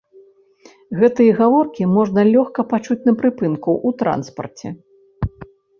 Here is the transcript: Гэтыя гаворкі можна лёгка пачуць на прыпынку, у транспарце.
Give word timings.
Гэтыя 1.01 1.35
гаворкі 1.41 1.83
можна 1.97 2.21
лёгка 2.33 2.61
пачуць 2.75 3.01
на 3.07 3.13
прыпынку, 3.21 3.79
у 3.89 3.95
транспарце. 4.05 4.67